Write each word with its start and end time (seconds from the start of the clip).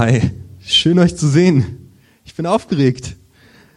Hi, 0.00 0.30
schön 0.66 0.98
euch 0.98 1.14
zu 1.14 1.28
sehen. 1.28 1.90
Ich 2.24 2.34
bin 2.34 2.46
aufgeregt. 2.46 3.16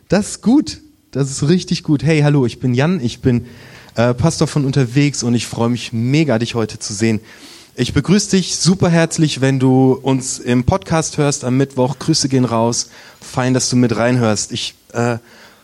Das 0.08 0.29
ist 0.29 0.42
gut. 0.42 0.79
Das 1.11 1.29
ist 1.29 1.49
richtig 1.49 1.83
gut. 1.83 2.01
Hey, 2.01 2.21
hallo, 2.21 2.46
ich 2.46 2.61
bin 2.61 2.73
Jan, 2.73 3.01
ich 3.03 3.19
bin 3.19 3.46
äh, 3.96 4.14
Pastor 4.14 4.48
von 4.48 4.64
unterwegs 4.64 5.22
und 5.24 5.36
ich 5.36 5.48
freue 5.48 5.67
mich 5.67 5.92
mega, 5.92 6.40
dich 6.40 6.56
heute 6.56 6.80
zu 6.80 6.94
sehen. 6.94 7.20
Ich 7.75 7.92
begrüße 7.92 8.38
dich 8.38 8.55
super 8.55 8.88
herzlich, 8.88 9.41
wenn 9.41 9.59
du 9.59 10.00
uns 10.02 10.39
im 10.39 10.64
Podcast 10.64 11.18
hörst 11.18 11.44
am 11.44 11.57
Mittwoch. 11.57 12.00
Grüße 12.00 12.30
gehen 12.30 12.46
raus. 12.46 12.90
Fein, 13.20 13.54
dass 13.54 13.70
du 13.70 13.76
mit 13.76 13.94
reinhörst. 13.94 14.54
Ich 14.54 14.76
äh, 14.94 15.18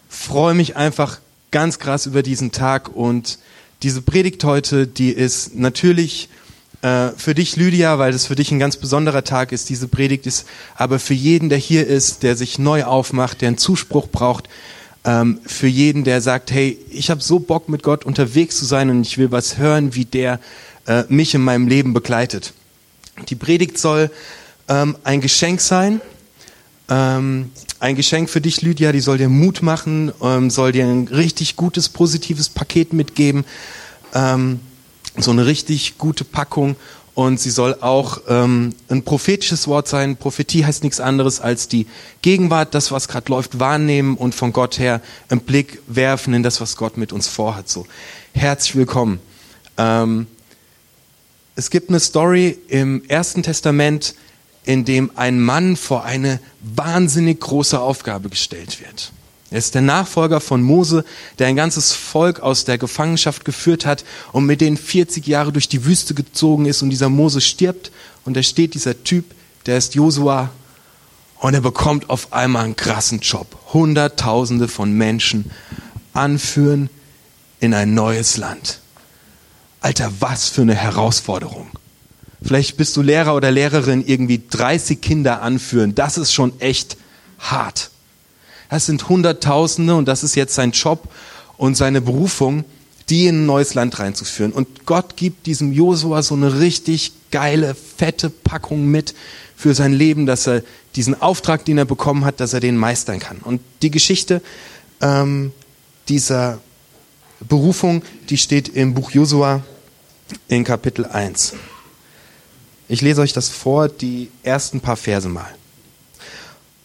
freue 0.10 0.56
mich 0.56 0.76
einfach 0.76 1.20
ganz 1.52 1.80
krass 1.80 2.06
über 2.06 2.22
diesen 2.22 2.52
Tag 2.52 2.94
und 2.94 3.40
diese 3.82 4.02
Predigt 4.02 4.44
heute, 4.44 4.88
die 4.88 5.12
ist 5.12 5.56
natürlich 5.56 6.28
äh, 6.82 7.10
für 7.18 7.36
dich, 7.36 7.56
Lydia, 7.56 8.00
weil 8.00 8.12
das 8.12 8.28
für 8.28 8.36
dich 8.36 8.52
ein 8.52 8.60
ganz 8.60 8.78
besonderer 8.78 9.24
Tag 9.24 9.52
ist. 9.52 9.70
Diese 9.70 9.88
Predigt 9.88 10.26
ist 10.26 10.48
aber 10.76 11.00
für 11.00 11.14
jeden, 11.14 11.50
der 11.50 11.58
hier 11.58 11.86
ist, 11.86 12.24
der 12.24 12.36
sich 12.36 12.58
neu 12.60 12.86
aufmacht, 12.86 13.42
der 13.42 13.50
einen 13.50 13.58
Zuspruch 13.58 14.08
braucht, 14.08 14.48
ähm, 15.06 15.40
für 15.46 15.68
jeden, 15.68 16.04
der 16.04 16.22
sagt, 16.22 16.52
hey, 16.52 16.78
ich 16.90 17.10
habe 17.10 17.22
so 17.22 17.40
Bock 17.40 17.70
mit 17.70 17.84
Gott 17.84 18.06
unterwegs 18.06 18.58
zu 18.58 18.66
sein 18.66 18.90
und 18.90 19.02
ich 19.02 19.18
will 19.18 19.32
was 19.32 19.58
hören, 19.58 19.96
wie 19.96 20.06
der 20.06 20.40
äh, 20.88 21.04
mich 21.10 21.34
in 21.34 21.42
meinem 21.42 21.68
Leben 21.68 21.94
begleitet. 21.94 22.54
Die 23.30 23.36
Predigt 23.36 23.78
soll 23.78 24.10
ähm, 24.68 24.96
ein 25.04 25.20
Geschenk 25.20 25.62
sein, 25.62 26.00
ähm, 26.90 27.52
ein 27.80 27.96
Geschenk 27.96 28.30
für 28.30 28.42
dich, 28.42 28.62
Lydia, 28.62 28.92
die 28.92 29.00
soll 29.00 29.18
dir 29.18 29.30
Mut 29.30 29.62
machen, 29.62 30.12
ähm, 30.22 30.50
soll 30.50 30.72
dir 30.72 30.86
ein 30.86 31.08
richtig 31.08 31.56
gutes, 31.56 31.90
positives 31.90 32.50
Paket 32.50 32.94
mitgeben. 32.94 33.46
Ähm, 34.14 34.60
so 35.18 35.32
eine 35.32 35.46
richtig 35.46 35.98
gute 35.98 36.24
Packung 36.24 36.76
und 37.16 37.40
sie 37.40 37.50
soll 37.50 37.76
auch 37.82 38.22
ähm, 38.30 38.74
ein 38.88 39.04
prophetisches 39.04 39.68
Wort 39.68 39.88
sein. 39.90 40.16
Prophetie 40.16 40.66
heißt 40.66 40.84
nichts 40.84 41.02
anderes 41.02 41.42
als 41.42 41.68
die 41.68 41.86
Gegenwart, 42.22 42.74
das, 42.74 42.92
was 42.92 43.08
gerade 43.08 43.30
läuft, 43.30 43.60
wahrnehmen 43.60 44.16
und 44.16 44.36
von 44.36 44.54
Gott 44.54 44.80
her 44.80 45.02
einen 45.28 45.42
Blick 45.42 45.82
werfen 45.88 46.34
in 46.34 46.44
das, 46.44 46.62
was 46.62 46.78
Gott 46.78 46.98
mit 46.98 47.12
uns 47.12 47.28
vorhat. 47.28 47.68
So, 47.68 47.86
herzlich 48.34 48.76
willkommen. 48.76 49.20
Ähm, 49.78 50.28
es 51.56 51.70
gibt 51.70 51.90
eine 51.90 52.00
Story 52.00 52.58
im 52.70 53.04
Ersten 53.10 53.44
Testament, 53.44 54.16
in 54.64 54.86
dem 54.86 55.12
ein 55.16 55.42
Mann 55.42 55.76
vor 55.76 56.06
eine 56.06 56.40
wahnsinnig 56.62 57.42
große 57.42 57.78
Aufgabe 57.80 58.30
gestellt 58.30 58.80
wird. 58.80 59.12
Er 59.52 59.58
ist 59.58 59.74
der 59.74 59.82
Nachfolger 59.82 60.42
von 60.42 60.62
Mose, 60.62 61.04
der 61.40 61.48
ein 61.48 61.56
ganzes 61.56 61.92
Volk 61.94 62.40
aus 62.40 62.66
der 62.66 62.78
Gefangenschaft 62.78 63.46
geführt 63.46 63.86
hat 63.86 64.06
und 64.32 64.46
mit 64.46 64.62
denen 64.62 64.78
40 64.78 65.26
Jahre 65.26 65.52
durch 65.52 65.68
die 65.68 65.86
Wüste 65.86 66.14
gezogen 66.14 66.66
ist 66.66 66.84
und 66.84 66.92
dieser 66.92 67.10
Mose 67.10 67.42
stirbt 67.42 67.92
und 68.26 68.38
da 68.38 68.44
steht 68.44 68.76
dieser 68.76 69.04
Typ, 69.04 69.26
der 69.66 69.78
ist 69.78 69.96
Josua 69.96 70.52
und 71.40 71.54
er 71.54 71.62
bekommt 71.62 72.10
auf 72.10 72.32
einmal 72.32 72.66
einen 72.66 72.76
krassen 72.76 73.22
Job. 73.22 73.58
Hunderttausende 73.74 74.68
von 74.68 74.92
Menschen 74.92 75.50
anführen 76.14 76.90
in 77.60 77.74
ein 77.74 77.94
neues 77.94 78.38
Land. 78.38 78.82
Alter, 79.82 80.12
was 80.20 80.50
für 80.50 80.62
eine 80.62 80.76
Herausforderung. 80.76 81.70
Vielleicht 82.42 82.78
bist 82.78 82.96
du 82.98 83.02
Lehrer 83.02 83.36
oder 83.36 83.52
Lehrerin, 83.52 84.06
irgendwie 84.06 84.42
30 84.50 85.02
Kinder 85.02 85.42
anführen. 85.42 85.96
Das 85.96 86.18
ist 86.18 86.34
schon 86.34 86.60
echt 86.60 86.98
hart. 87.40 87.90
Das 88.70 88.86
sind 88.86 89.10
Hunderttausende 89.10 89.96
und 89.96 90.08
das 90.08 90.24
ist 90.24 90.36
jetzt 90.36 90.56
sein 90.56 90.72
Job 90.72 91.10
und 91.58 91.76
seine 91.76 92.02
Berufung, 92.02 92.64
die 93.10 93.26
in 93.26 93.44
ein 93.44 93.46
neues 93.48 93.74
Land 93.74 94.00
reinzuführen. 94.00 94.52
Und 94.52 94.86
Gott 94.86 95.18
gibt 95.18 95.48
diesem 95.48 95.74
Josua 95.74 96.22
so 96.22 96.36
eine 96.36 96.60
richtig 96.60 97.12
geile, 97.32 97.76
fette 97.76 98.30
Packung 98.30 98.86
mit 98.86 99.16
für 99.56 99.74
sein 99.74 99.94
Leben, 99.94 100.26
dass 100.26 100.48
er 100.48 100.64
diesen 100.96 101.20
Auftrag, 101.20 101.66
den 101.66 101.78
er 101.78 101.86
bekommen 101.86 102.24
hat, 102.24 102.40
dass 102.40 102.54
er 102.54 102.60
den 102.60 102.78
meistern 102.78 103.20
kann. 103.20 103.40
Und 103.40 103.62
die 103.82 103.92
Geschichte 103.92 104.42
ähm, 105.02 105.52
dieser 106.08 106.60
Berufung, 107.42 108.04
die 108.30 108.38
steht 108.38 108.70
im 108.70 108.94
Buch 108.94 109.12
Josua 109.12 109.64
in 110.48 110.64
Kapitel 110.64 111.06
1. 111.06 111.56
Ich 112.88 113.02
lese 113.02 113.22
euch 113.22 113.34
das 113.34 113.50
vor, 113.50 113.88
die 113.88 114.30
ersten 114.44 114.82
paar 114.82 114.98
Verse 114.98 115.30
mal. 115.30 115.59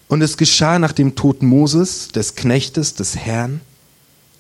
Und 0.09 0.22
es 0.22 0.37
geschah 0.37 0.78
nach 0.78 0.92
dem 0.92 1.15
Tod 1.15 1.42
Moses, 1.42 2.09
des 2.09 2.34
Knechtes 2.34 2.94
des 2.94 3.16
Herrn. 3.16 3.60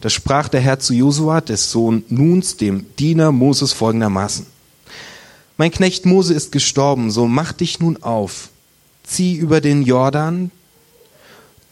Da 0.00 0.10
sprach 0.10 0.48
der 0.48 0.60
Herr 0.60 0.78
zu 0.78 0.92
Josua, 0.92 1.40
des 1.40 1.70
Sohn 1.70 2.04
Nuns, 2.08 2.56
dem 2.56 2.86
Diener 2.98 3.32
Moses 3.32 3.72
folgendermaßen. 3.72 4.46
Mein 5.56 5.70
Knecht 5.70 6.04
Mose 6.04 6.34
ist 6.34 6.52
gestorben, 6.52 7.10
so 7.10 7.26
mach 7.26 7.52
dich 7.52 7.80
nun 7.80 8.02
auf, 8.02 8.50
zieh 9.04 9.36
über 9.36 9.60
den 9.60 9.82
Jordan, 9.82 10.50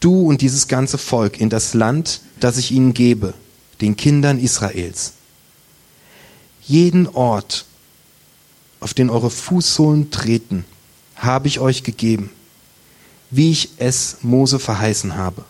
du 0.01 0.23
und 0.27 0.41
dieses 0.41 0.69
ganze 0.69 0.99
Volk 0.99 1.41
in 1.41 1.51
das 1.51 1.75
Land, 1.75 2.23
das 2.41 2.59
ich 2.59 2.71
ihnen 2.71 2.95
gebe, 2.95 3.35
den 3.81 3.97
Kindern 3.97 4.39
Israels. 4.39 5.15
Jeden 6.63 7.09
Ort, 7.09 7.67
auf 8.81 8.95
den 8.95 9.11
eure 9.11 9.31
Fußsohlen 9.31 10.11
treten, 10.11 10.65
habe 11.17 11.49
ich 11.49 11.59
euch 11.59 11.83
gegeben 11.83 12.31
wie 13.33 13.51
ich 13.51 13.71
es 13.79 14.19
Mose 14.23 14.61
verheißen 14.61 15.17
habe. 15.17 15.45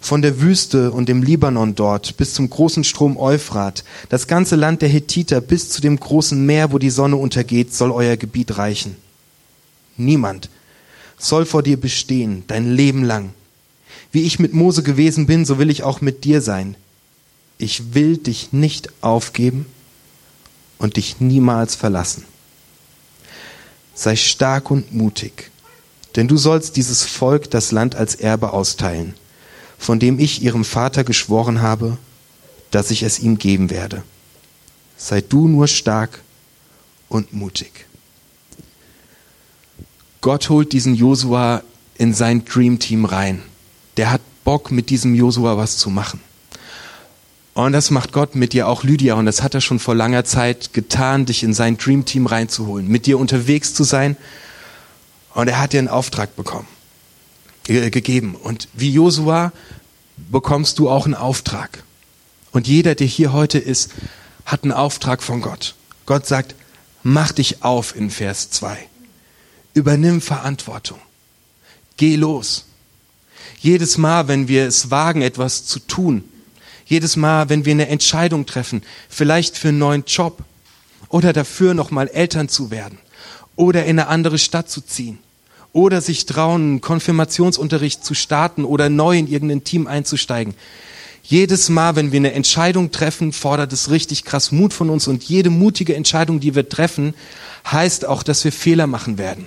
Von 0.00 0.22
der 0.22 0.40
Wüste 0.40 0.92
und 0.92 1.08
dem 1.08 1.22
Libanon 1.22 1.74
dort 1.74 2.16
bis 2.16 2.34
zum 2.34 2.48
großen 2.48 2.84
Strom 2.84 3.16
Euphrat, 3.16 3.84
das 4.08 4.26
ganze 4.26 4.56
Land 4.56 4.80
der 4.80 4.88
Hethiter 4.88 5.40
bis 5.40 5.68
zu 5.70 5.82
dem 5.82 5.98
großen 5.98 6.46
Meer, 6.46 6.72
wo 6.72 6.78
die 6.78 6.90
Sonne 6.90 7.16
untergeht, 7.16 7.74
soll 7.74 7.90
euer 7.90 8.16
Gebiet 8.16 8.56
reichen. 8.56 8.96
Niemand 9.96 10.48
soll 11.18 11.44
vor 11.44 11.64
dir 11.64 11.78
bestehen, 11.78 12.44
dein 12.46 12.72
Leben 12.72 13.04
lang. 13.04 13.30
Wie 14.12 14.22
ich 14.22 14.38
mit 14.38 14.54
Mose 14.54 14.82
gewesen 14.84 15.26
bin, 15.26 15.44
so 15.44 15.58
will 15.58 15.70
ich 15.70 15.82
auch 15.82 16.00
mit 16.00 16.24
dir 16.24 16.40
sein. 16.40 16.76
Ich 17.58 17.94
will 17.94 18.16
dich 18.16 18.52
nicht 18.52 18.90
aufgeben 19.02 19.66
und 20.78 20.96
dich 20.96 21.20
niemals 21.20 21.74
verlassen. 21.74 22.24
Sei 23.94 24.14
stark 24.14 24.70
und 24.70 24.94
mutig 24.94 25.50
denn 26.18 26.26
du 26.26 26.36
sollst 26.36 26.74
dieses 26.74 27.04
Volk 27.04 27.48
das 27.48 27.70
Land 27.70 27.94
als 27.94 28.16
Erbe 28.16 28.52
austeilen, 28.52 29.14
von 29.78 30.00
dem 30.00 30.18
ich 30.18 30.42
ihrem 30.42 30.64
Vater 30.64 31.04
geschworen 31.04 31.62
habe, 31.62 31.96
dass 32.72 32.90
ich 32.90 33.04
es 33.04 33.20
ihm 33.20 33.38
geben 33.38 33.70
werde. 33.70 34.02
Sei 34.96 35.20
du 35.20 35.46
nur 35.46 35.68
stark 35.68 36.22
und 37.08 37.32
mutig. 37.32 37.86
Gott 40.20 40.48
holt 40.48 40.72
diesen 40.72 40.96
Josua 40.96 41.62
in 41.98 42.12
sein 42.12 42.44
Dream 42.44 42.80
Team 42.80 43.04
rein. 43.04 43.40
Der 43.96 44.10
hat 44.10 44.20
Bock, 44.42 44.72
mit 44.72 44.90
diesem 44.90 45.14
Josua 45.14 45.56
was 45.56 45.76
zu 45.76 45.88
machen. 45.88 46.18
Und 47.54 47.70
das 47.70 47.92
macht 47.92 48.10
Gott 48.10 48.34
mit 48.34 48.54
dir 48.54 48.66
auch, 48.66 48.82
Lydia. 48.82 49.14
Und 49.14 49.26
das 49.26 49.44
hat 49.44 49.54
er 49.54 49.60
schon 49.60 49.78
vor 49.78 49.94
langer 49.94 50.24
Zeit 50.24 50.72
getan, 50.72 51.26
dich 51.26 51.44
in 51.44 51.54
sein 51.54 51.76
Dream 51.76 52.06
Team 52.06 52.26
reinzuholen, 52.26 52.88
mit 52.88 53.06
dir 53.06 53.20
unterwegs 53.20 53.72
zu 53.72 53.84
sein 53.84 54.16
und 55.34 55.48
er 55.48 55.60
hat 55.60 55.72
dir 55.72 55.78
einen 55.78 55.88
Auftrag 55.88 56.36
bekommen, 56.36 56.68
äh, 57.68 57.90
gegeben. 57.90 58.34
Und 58.34 58.68
wie 58.74 58.90
Josua 58.90 59.52
bekommst 60.16 60.78
du 60.78 60.88
auch 60.90 61.04
einen 61.04 61.14
Auftrag. 61.14 61.84
Und 62.50 62.66
jeder, 62.66 62.94
der 62.94 63.06
hier 63.06 63.32
heute 63.32 63.58
ist, 63.58 63.92
hat 64.44 64.64
einen 64.64 64.72
Auftrag 64.72 65.22
von 65.22 65.40
Gott. 65.40 65.74
Gott 66.06 66.26
sagt, 66.26 66.54
mach 67.02 67.32
dich 67.32 67.62
auf 67.62 67.94
in 67.94 68.10
Vers 68.10 68.50
2. 68.50 68.78
Übernimm 69.74 70.20
Verantwortung. 70.20 70.98
Geh 71.96 72.16
los. 72.16 72.64
Jedes 73.60 73.98
Mal, 73.98 74.28
wenn 74.28 74.48
wir 74.48 74.66
es 74.66 74.90
wagen, 74.90 75.22
etwas 75.22 75.66
zu 75.66 75.80
tun, 75.80 76.24
jedes 76.86 77.16
Mal, 77.16 77.48
wenn 77.50 77.64
wir 77.64 77.72
eine 77.72 77.88
Entscheidung 77.88 78.46
treffen, 78.46 78.82
vielleicht 79.08 79.58
für 79.58 79.68
einen 79.68 79.78
neuen 79.78 80.04
Job 80.06 80.42
oder 81.10 81.32
dafür 81.32 81.74
nochmal 81.74 82.08
Eltern 82.08 82.48
zu 82.48 82.70
werden 82.70 82.98
oder 83.58 83.84
in 83.84 83.98
eine 83.98 84.06
andere 84.06 84.38
Stadt 84.38 84.70
zu 84.70 84.80
ziehen 84.80 85.18
oder 85.72 86.00
sich 86.00 86.26
trauen, 86.26 86.80
Konfirmationsunterricht 86.80 88.04
zu 88.04 88.14
starten 88.14 88.64
oder 88.64 88.88
neu 88.88 89.18
in 89.18 89.26
irgendein 89.26 89.64
Team 89.64 89.86
einzusteigen. 89.86 90.54
Jedes 91.24 91.68
Mal, 91.68 91.96
wenn 91.96 92.12
wir 92.12 92.20
eine 92.20 92.32
Entscheidung 92.32 92.90
treffen, 92.90 93.32
fordert 93.32 93.72
es 93.72 93.90
richtig 93.90 94.24
krass 94.24 94.52
Mut 94.52 94.72
von 94.72 94.88
uns 94.88 95.08
und 95.08 95.24
jede 95.24 95.50
mutige 95.50 95.94
Entscheidung, 95.94 96.40
die 96.40 96.54
wir 96.54 96.68
treffen, 96.68 97.14
heißt 97.70 98.06
auch, 98.06 98.22
dass 98.22 98.44
wir 98.44 98.52
Fehler 98.52 98.86
machen 98.86 99.18
werden. 99.18 99.46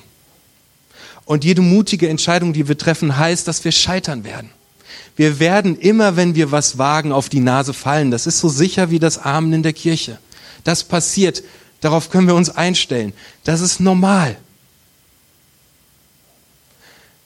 Und 1.26 1.44
jede 1.46 1.62
mutige 1.62 2.10
Entscheidung, 2.10 2.54
die 2.54 2.68
wir 2.68 2.78
treffen, 2.78 3.18
heißt, 3.18 3.48
dass 3.48 3.64
wir 3.64 3.72
scheitern 3.72 4.26
werden. 4.26 4.50
Wir 5.16 5.40
werden 5.40 5.80
immer, 5.80 6.18
wenn 6.18 6.36
wir 6.36 6.52
was 6.52 6.78
wagen, 6.78 7.14
auf 7.14 7.30
die 7.30 7.40
Nase 7.40 7.74
fallen. 7.74 8.12
Das 8.12 8.28
ist 8.28 8.40
so 8.40 8.50
sicher 8.50 8.92
wie 8.92 9.00
das 9.00 9.18
Amen 9.18 9.54
in 9.54 9.64
der 9.64 9.74
Kirche. 9.74 10.20
Das 10.64 10.84
passiert. 10.84 11.42
Darauf 11.82 12.12
können 12.12 12.28
wir 12.28 12.36
uns 12.36 12.50
einstellen. 12.50 13.14
Das 13.44 13.60
ist 13.60 13.80
normal. 13.80 14.38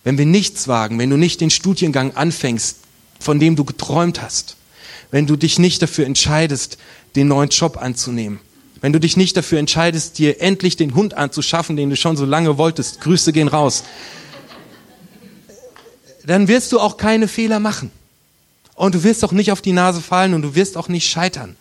Wenn 0.04 0.18
wir 0.18 0.26
nichts 0.26 0.68
wagen, 0.68 0.98
wenn 0.98 1.10
du 1.10 1.18
nicht 1.18 1.42
den 1.42 1.50
Studiengang 1.50 2.16
anfängst, 2.16 2.78
von 3.20 3.40
dem 3.40 3.56
du 3.56 3.66
geträumt 3.66 4.22
hast, 4.22 4.56
wenn 5.12 5.28
du 5.28 5.36
dich 5.36 5.60
nicht 5.60 5.82
dafür 5.82 6.06
entscheidest, 6.06 6.78
den 7.16 7.28
neuen 7.28 7.50
Job 7.50 7.78
anzunehmen, 7.78 8.40
wenn 8.82 8.94
du 8.94 9.00
dich 9.00 9.18
nicht 9.18 9.36
dafür 9.36 9.60
entscheidest, 9.60 10.20
dir 10.20 10.42
endlich 10.42 10.78
den 10.78 10.96
Hund 10.96 11.16
anzuschaffen, 11.16 11.76
den 11.76 11.90
du 11.90 11.96
schon 11.96 12.18
so 12.18 12.26
lange 12.26 12.58
wolltest, 12.58 13.02
Grüße 13.02 13.34
gehen 13.34 13.48
raus. 13.48 13.84
dann 16.24 16.48
wirst 16.48 16.72
du 16.72 16.80
auch 16.80 16.98
keine 16.98 17.28
Fehler 17.28 17.60
machen. 17.60 17.92
Und 18.76 18.96
du 18.96 19.04
wirst 19.04 19.24
auch 19.24 19.32
nicht 19.32 19.52
auf 19.52 19.62
die 19.62 19.72
Nase 19.72 20.02
fallen 20.02 20.34
und 20.34 20.42
du 20.42 20.56
wirst 20.56 20.76
auch 20.78 20.88
nicht 20.88 21.10
scheitern. 21.10 21.56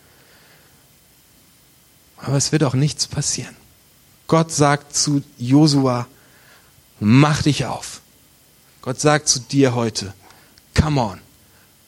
Aber 2.25 2.37
es 2.37 2.51
wird 2.51 2.63
auch 2.63 2.73
nichts 2.73 3.05
passieren. 3.05 3.55
Gott 4.25 4.51
sagt 4.51 4.95
zu 4.95 5.21
Josua, 5.37 6.07
mach 6.99 7.43
dich 7.43 7.65
auf. 7.65 8.01
Gott 8.81 8.99
sagt 8.99 9.27
zu 9.27 9.39
dir 9.39 9.75
heute, 9.75 10.11
come 10.73 11.01
on, 11.01 11.19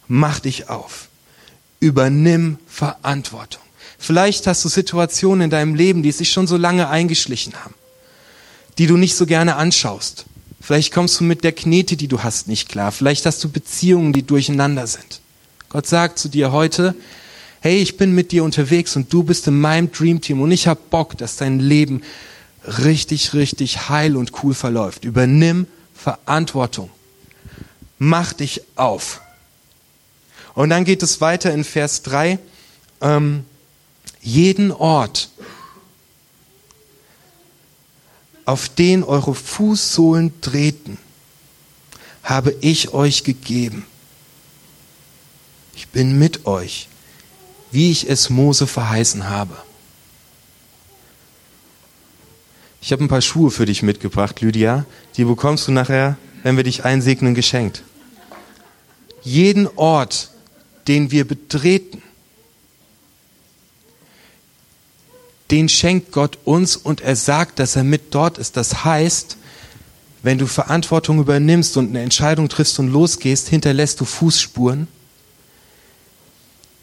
mach 0.08 0.40
dich 0.40 0.70
auf. 0.70 1.10
Übernimm 1.80 2.60
Verantwortung. 2.68 3.64
Vielleicht 3.98 4.46
hast 4.46 4.64
du 4.64 4.70
Situationen 4.70 5.46
in 5.46 5.50
deinem 5.50 5.74
Leben, 5.74 6.04
die 6.04 6.12
sich 6.12 6.32
schon 6.32 6.46
so 6.46 6.56
lange 6.56 6.88
eingeschlichen 6.88 7.56
haben, 7.64 7.74
die 8.78 8.86
du 8.86 8.96
nicht 8.96 9.16
so 9.16 9.26
gerne 9.26 9.56
anschaust. 9.56 10.26
Vielleicht 10.62 10.94
kommst 10.94 11.20
du 11.20 11.24
mit 11.24 11.44
der 11.44 11.52
Knete, 11.52 11.98
die 11.98 12.08
du 12.08 12.22
hast, 12.22 12.48
nicht 12.48 12.70
klar. 12.70 12.92
Vielleicht 12.92 13.26
hast 13.26 13.44
du 13.44 13.50
Beziehungen, 13.50 14.14
die 14.14 14.24
durcheinander 14.24 14.86
sind. 14.86 15.22
Gott 15.70 15.88
sagt 15.88 16.20
zu 16.20 16.30
dir 16.30 16.52
heute, 16.52 16.94
hey, 17.68 17.82
ich 17.82 17.98
bin 17.98 18.16
mit 18.16 18.32
dir 18.32 18.46
unterwegs 18.46 18.96
und 18.96 19.12
du 19.12 19.24
bist 19.24 19.46
in 19.46 19.60
meinem 19.60 19.92
Dreamteam 19.92 20.40
und 20.40 20.52
ich 20.52 20.70
hab 20.70 20.90
Bock, 20.90 21.18
dass 21.18 21.36
dein 21.36 21.60
Leben 21.60 22.02
richtig, 22.66 23.34
richtig 23.34 23.90
heil 23.90 24.16
und 24.16 24.32
cool 24.42 24.54
verläuft. 24.54 25.04
Übernimm 25.04 25.68
Verantwortung. 25.94 26.90
Mach 28.00 28.32
dich 28.32 28.62
auf. 28.78 29.20
Und 30.54 30.70
dann 30.70 30.86
geht 30.86 31.04
es 31.04 31.20
weiter 31.20 31.54
in 31.54 31.66
Vers 31.66 32.04
3. 32.04 32.40
Ähm, 33.02 33.44
jeden 34.22 34.72
Ort, 34.72 35.30
auf 38.46 38.70
den 38.70 39.04
eure 39.04 39.36
Fußsohlen 39.36 40.40
treten, 40.40 40.98
habe 42.24 42.56
ich 42.62 42.94
euch 42.94 43.26
gegeben. 43.26 43.86
Ich 45.76 45.90
bin 45.90 46.18
mit 46.18 46.46
euch, 46.46 46.88
wie 47.72 47.92
ich 47.92 48.10
es 48.10 48.30
Mose 48.30 48.68
verheißen 48.68 49.30
habe. 49.30 49.56
Ich 52.82 52.92
habe 52.92 53.04
ein 53.04 53.10
paar 53.10 53.22
Schuhe 53.22 53.52
für 53.52 53.66
dich 53.66 53.84
mitgebracht, 53.84 54.40
Lydia. 54.42 54.86
Die 55.18 55.26
bekommst 55.26 55.68
du 55.68 55.72
nachher, 55.72 56.18
wenn 56.44 56.56
wir 56.56 56.64
dich 56.64 56.86
einsegnen, 56.86 57.36
geschenkt. 57.36 57.84
Jeden 59.24 59.68
Ort, 59.76 60.32
den 60.88 61.12
wir 61.12 61.28
betreten, 61.28 62.02
den 65.52 65.70
schenkt 65.70 66.12
Gott 66.12 66.38
uns 66.46 66.76
und 66.76 67.02
er 67.02 67.16
sagt, 67.16 67.60
dass 67.60 67.76
er 67.76 67.84
mit 67.84 68.14
dort 68.14 68.38
ist. 68.38 68.58
Das 68.58 68.86
heißt, 68.86 69.38
wenn 70.24 70.38
du 70.38 70.46
Verantwortung 70.46 71.20
übernimmst 71.20 71.78
und 71.78 71.90
eine 71.90 72.02
Entscheidung 72.02 72.50
triffst 72.50 72.80
und 72.80 72.90
losgehst, 72.90 73.48
hinterlässt 73.48 74.00
du 74.02 74.06
Fußspuren, 74.06 74.88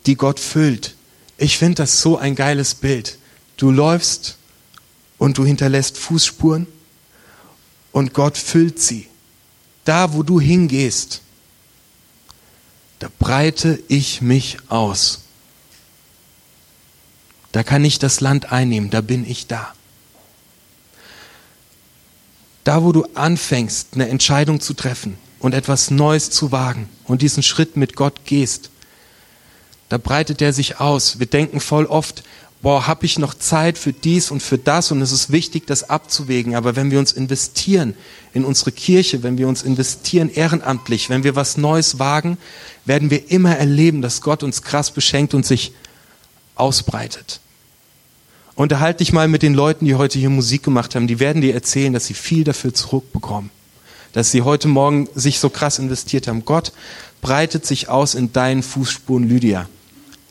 die 0.06 0.17
Gott 0.17 0.41
füllt. 0.41 0.95
Ich 1.37 1.59
finde 1.59 1.77
das 1.77 2.01
so 2.01 2.19
ein 2.19 2.35
geiles 2.35 2.75
Bild. 2.75 3.19
Du 3.56 3.71
läufst 3.71 4.37
und 5.19 5.39
du 5.39 5.45
hinterlässt 5.45 5.97
Fußspuren 5.99 6.67
und 7.93 8.12
Gott 8.15 8.37
füllt 8.37 8.81
sie. 8.81 9.09
Da, 9.85 10.12
wo 10.15 10.23
du 10.23 10.41
hingehst, 10.41 11.21
da 12.99 13.09
breite 13.19 13.83
ich 13.89 14.21
mich 14.21 14.59
aus. 14.69 15.21
Da 17.53 17.62
kann 17.62 17.85
ich 17.85 17.99
das 17.99 18.21
Land 18.21 18.50
einnehmen, 18.50 18.91
da 18.91 19.00
bin 19.00 19.29
ich 19.29 19.47
da. 19.47 19.75
Da, 22.65 22.83
wo 22.83 22.93
du 22.93 23.07
anfängst, 23.15 23.89
eine 23.93 24.09
Entscheidung 24.09 24.61
zu 24.61 24.75
treffen 24.75 25.19
und 25.39 25.55
etwas 25.55 25.91
Neues 25.91 26.31
zu 26.31 26.50
wagen 26.50 26.89
und 27.05 27.23
diesen 27.23 27.43
Schritt 27.43 27.77
mit 27.77 27.95
Gott 27.95 28.25
gehst, 28.25 28.71
da 29.89 29.99
breitet 29.99 30.43
er 30.43 30.53
sich 30.53 30.81
aus. 30.81 31.19
Wir 31.19 31.27
denken 31.27 31.61
voll 31.61 31.87
oft, 31.87 32.23
boah, 32.63 32.87
habe 32.87 33.05
ich 33.05 33.19
noch 33.19 33.35
Zeit 33.35 33.77
für 33.77 33.93
dies 33.93 34.31
und 34.31 34.43
für 34.43 34.57
das 34.57 34.91
und 34.91 35.03
es 35.03 35.13
ist 35.13 35.31
wichtig, 35.31 35.67
das 35.67 35.91
abzuwägen. 35.91 36.55
Aber 36.55 36.77
wenn 36.77 36.91
wir 36.91 36.99
uns 36.99 37.13
investieren 37.13 37.95
in 38.33 38.45
unsere 38.45 38.73
Kirche, 38.73 39.23
wenn 39.23 39.37
wir 39.37 39.47
uns 39.49 39.63
investieren 39.63 40.31
ehrenamtlich, 40.31 41.11
wenn 41.11 41.25
wir 41.25 41.37
was 41.37 41.59
Neues 41.59 41.99
wagen, 41.99 42.39
werden 42.87 43.11
wir 43.11 43.31
immer 43.31 43.57
erleben, 43.57 44.01
dass 44.01 44.23
Gott 44.23 44.43
uns 44.43 44.63
krass 44.63 44.91
beschenkt 44.91 45.35
und 45.35 45.45
sich 45.45 45.73
ausbreitet. 46.55 47.41
Unterhalte 48.55 48.99
dich 48.99 49.13
mal 49.13 49.29
mit 49.29 49.43
den 49.43 49.55
Leuten, 49.55 49.85
die 49.85 49.97
heute 49.97 50.19
hier 50.19 50.31
Musik 50.31 50.63
gemacht 50.63 50.95
haben. 50.95 51.07
Die 51.07 51.19
werden 51.19 51.43
dir 51.43 51.55
erzählen, 51.55 51.93
dass 51.93 52.07
sie 52.07 52.15
viel 52.15 52.45
dafür 52.45 52.73
zurückbekommen. 52.73 53.51
Dass 54.14 54.31
sie 54.31 54.43
heute 54.43 54.69
Morgen 54.69 55.08
sich 55.14 55.38
so 55.38 55.50
krass 55.50 55.78
investiert 55.78 56.26
haben. 56.26 56.46
Gott 56.46 56.72
breitet 57.20 57.66
sich 57.66 57.88
aus 57.88 58.14
in 58.14 58.32
deinen 58.32 58.62
Fußspuren, 58.62 59.28
Lydia. 59.28 59.69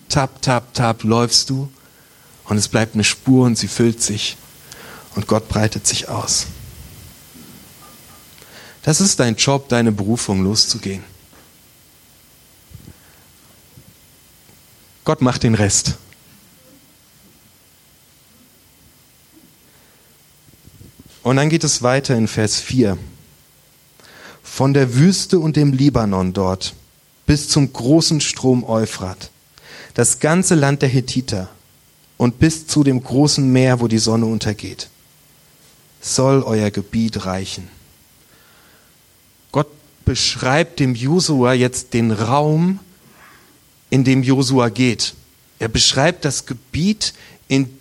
Tap, 0.09 0.41
tap, 0.41 0.73
tap 0.73 1.03
läufst 1.03 1.49
du 1.49 1.69
und 2.45 2.57
es 2.57 2.67
bleibt 2.67 2.95
eine 2.95 3.03
Spur 3.03 3.45
und 3.45 3.57
sie 3.57 3.67
füllt 3.67 4.01
sich 4.01 4.37
und 5.15 5.27
Gott 5.27 5.47
breitet 5.49 5.85
sich 5.85 6.09
aus. 6.09 6.47
Das 8.83 8.99
ist 8.99 9.19
dein 9.19 9.35
Job, 9.35 9.69
deine 9.69 9.91
Berufung, 9.91 10.43
loszugehen. 10.43 11.03
Gott 15.05 15.21
macht 15.21 15.43
den 15.43 15.55
Rest. 15.55 15.95
Und 21.23 21.37
dann 21.37 21.49
geht 21.49 21.63
es 21.63 21.81
weiter 21.81 22.15
in 22.15 22.27
Vers 22.27 22.59
4. 22.59 22.97
Von 24.55 24.75
der 24.75 24.93
Wüste 24.93 25.39
und 25.39 25.55
dem 25.55 25.73
Libanon 25.73 26.31
dort 26.31 26.75
bis 27.25 27.49
zum 27.49 27.73
großen 27.73 28.21
Strom 28.21 28.63
Euphrat, 28.63 29.31
das 29.95 30.19
ganze 30.19 30.53
Land 30.53 30.83
der 30.83 30.89
Hethiter 30.89 31.49
und 32.17 32.37
bis 32.37 32.67
zu 32.67 32.83
dem 32.83 33.01
großen 33.01 33.51
Meer, 33.51 33.79
wo 33.79 33.87
die 33.87 33.97
Sonne 33.97 34.27
untergeht, 34.27 34.89
soll 36.01 36.43
euer 36.43 36.69
Gebiet 36.69 37.25
reichen. 37.25 37.67
Gott 39.51 39.69
beschreibt 40.05 40.79
dem 40.79 40.93
Josua 40.93 41.53
jetzt 41.53 41.95
den 41.95 42.11
Raum, 42.11 42.79
in 43.89 44.03
dem 44.03 44.21
Josua 44.21 44.69
geht. 44.69 45.15
Er 45.57 45.67
beschreibt 45.67 46.25
das 46.25 46.45
Gebiet, 46.45 47.15
in 47.47 47.75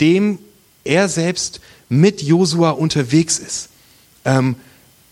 dem 0.00 0.40
er 0.82 1.08
selbst 1.08 1.60
mit 1.88 2.20
Josua 2.20 2.70
unterwegs 2.70 3.38
ist. 3.38 3.68
Ähm, 4.24 4.56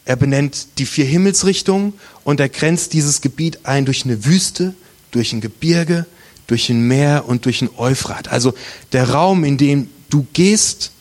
er 0.09 0.17
benennt 0.17 0.79
die 0.79 0.87
vier 0.87 1.05
Himmelsrichtungen 1.05 1.93
und 2.25 2.41
er 2.41 2.49
grenzt 2.49 2.95
dieses 2.95 3.21
Gebiet 3.21 3.67
ein 3.67 3.85
durch 3.85 4.07
eine 4.07 4.25
Wüste, 4.25 4.73
durch 5.11 5.35
ein 5.35 5.43
Gebirge, 5.43 6.07
durch 6.47 6.71
ein 6.71 6.81
Meer 6.81 7.27
und 7.27 7.45
durch 7.45 7.61
ein 7.61 7.69
Euphrat. 7.77 8.29
Also 8.29 8.55
der 8.93 9.11
Raum, 9.11 9.45
in 9.45 9.59
dem 9.59 9.91
du 10.09 10.27
gehst, 10.33 10.93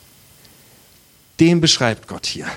den 1.40 1.62
beschreibt 1.62 2.10
Gott 2.10 2.26
hier. 2.26 2.48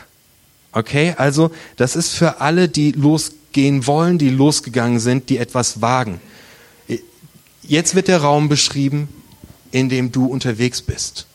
Okay, 0.72 1.14
also 1.16 1.52
das 1.76 1.94
ist 1.94 2.14
für 2.14 2.40
alle, 2.40 2.68
die 2.68 2.90
losgehen 2.90 3.86
wollen, 3.86 4.18
die 4.18 4.30
losgegangen 4.30 4.98
sind, 4.98 5.28
die 5.28 5.38
etwas 5.38 5.80
wagen. 5.80 6.20
Jetzt 7.62 7.94
wird 7.94 8.08
der 8.08 8.22
Raum 8.22 8.48
beschrieben, 8.48 9.08
in 9.70 9.88
dem 9.88 10.10
du 10.10 10.26
unterwegs 10.26 10.82
bist. 10.82 11.26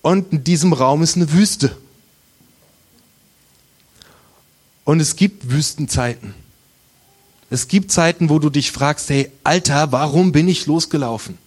Und 0.00 0.32
in 0.32 0.44
diesem 0.44 0.72
Raum 0.72 1.02
ist 1.02 1.16
eine 1.16 1.32
Wüste. 1.32 1.76
Und 4.84 5.00
es 5.00 5.16
gibt 5.16 5.50
Wüstenzeiten. 5.50 6.34
Es 7.50 7.68
gibt 7.68 7.90
Zeiten, 7.92 8.28
wo 8.28 8.38
du 8.38 8.50
dich 8.50 8.72
fragst, 8.72 9.08
hey, 9.10 9.30
Alter, 9.42 9.92
warum 9.92 10.32
bin 10.32 10.48
ich 10.48 10.66
losgelaufen? 10.66 11.38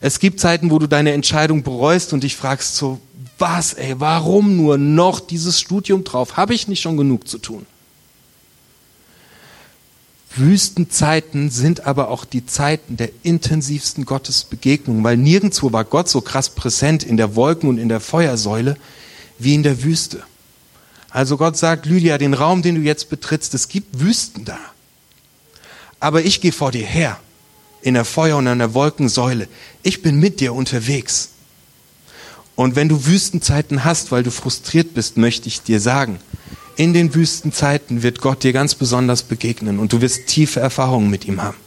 Es 0.00 0.18
gibt 0.18 0.40
Zeiten, 0.40 0.70
wo 0.70 0.78
du 0.78 0.88
deine 0.88 1.12
Entscheidung 1.12 1.62
bereust 1.62 2.12
und 2.12 2.24
dich 2.24 2.36
fragst 2.36 2.76
so, 2.76 3.00
was, 3.38 3.74
ey, 3.74 4.00
warum 4.00 4.56
nur 4.56 4.78
noch 4.78 5.20
dieses 5.20 5.60
Studium 5.60 6.04
drauf? 6.04 6.36
Habe 6.36 6.54
ich 6.54 6.68
nicht 6.68 6.80
schon 6.80 6.96
genug 6.96 7.28
zu 7.28 7.38
tun? 7.38 7.66
Wüstenzeiten 10.34 11.50
sind 11.50 11.86
aber 11.86 12.08
auch 12.08 12.24
die 12.24 12.46
Zeiten 12.46 12.96
der 12.96 13.10
intensivsten 13.22 14.04
Gottesbegegnung, 14.04 15.04
weil 15.04 15.16
nirgendwo 15.16 15.72
war 15.72 15.84
Gott 15.84 16.08
so 16.08 16.20
krass 16.20 16.50
präsent 16.50 17.04
in 17.04 17.16
der 17.16 17.36
Wolken 17.36 17.68
und 17.68 17.78
in 17.78 17.88
der 17.88 18.00
Feuersäule 18.00 18.76
wie 19.38 19.54
in 19.54 19.62
der 19.62 19.82
Wüste. 19.82 20.22
Also 21.12 21.36
Gott 21.36 21.58
sagt, 21.58 21.84
Lydia, 21.84 22.16
den 22.16 22.32
Raum, 22.32 22.62
den 22.62 22.76
du 22.76 22.80
jetzt 22.80 23.10
betrittst, 23.10 23.52
es 23.52 23.68
gibt 23.68 24.00
Wüsten 24.00 24.46
da. 24.46 24.58
Aber 26.00 26.24
ich 26.24 26.40
gehe 26.40 26.52
vor 26.52 26.72
dir 26.72 26.86
her, 26.86 27.20
in 27.82 27.94
der 27.94 28.06
Feuer- 28.06 28.38
und 28.38 28.48
an 28.48 28.58
der 28.58 28.72
Wolkensäule. 28.72 29.46
Ich 29.82 30.00
bin 30.00 30.18
mit 30.18 30.40
dir 30.40 30.54
unterwegs. 30.54 31.28
Und 32.56 32.76
wenn 32.76 32.88
du 32.88 33.04
Wüstenzeiten 33.04 33.84
hast, 33.84 34.10
weil 34.10 34.22
du 34.22 34.30
frustriert 34.30 34.94
bist, 34.94 35.18
möchte 35.18 35.48
ich 35.48 35.62
dir 35.62 35.80
sagen, 35.80 36.18
in 36.76 36.94
den 36.94 37.14
Wüstenzeiten 37.14 38.02
wird 38.02 38.20
Gott 38.20 38.42
dir 38.42 38.54
ganz 38.54 38.74
besonders 38.74 39.22
begegnen 39.22 39.78
und 39.78 39.92
du 39.92 40.00
wirst 40.00 40.26
tiefe 40.26 40.60
Erfahrungen 40.60 41.10
mit 41.10 41.26
ihm 41.26 41.42
haben. 41.42 41.58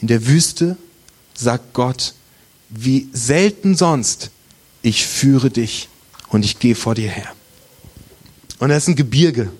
In 0.00 0.06
der 0.06 0.26
Wüste 0.26 0.76
sagt 1.34 1.72
Gott, 1.72 2.14
wie 2.68 3.08
selten 3.12 3.74
sonst, 3.74 4.30
ich 4.82 5.04
führe 5.04 5.50
dich 5.50 5.88
und 6.28 6.44
ich 6.44 6.60
gehe 6.60 6.76
vor 6.76 6.94
dir 6.94 7.10
her. 7.10 7.32
Und 8.58 8.68
da 8.68 8.76
ist 8.76 8.88
ein 8.88 8.96
Gebirge, 8.96 9.50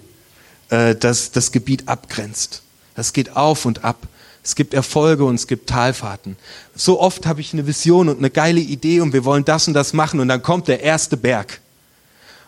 äh, 0.71 0.95
das 0.95 1.33
das 1.33 1.53
Gebiet 1.53 1.89
abgrenzt. 1.89 2.63
Das 2.95 3.13
geht 3.13 3.37
auf 3.37 3.65
und 3.65 3.85
ab. 3.85 4.07
Es 4.43 4.55
gibt 4.55 4.75
Erfolge 4.75 5.25
und 5.25 5.37
es 5.37 5.47
gibt 5.47 5.71
Talfahrten. 5.71 6.37
So 6.77 7.01
oft 7.01 7.27
habe 7.27 7.41
ich 7.41 7.53
eine 7.55 7.67
Vision 7.67 8.09
und 8.09 8.19
eine 8.19 8.31
geile 8.31 8.61
Idee 8.61 9.01
und 9.01 9.13
wir 9.13 9.25
wollen 9.25 9.45
das 9.45 9.67
und 9.69 9.75
das 9.75 9.95
machen 9.95 10.21
und 10.21 10.29
dann 10.29 10.43
kommt 10.43 10.69
der 10.69 10.83
erste 10.83 11.17
Berg. 11.17 11.61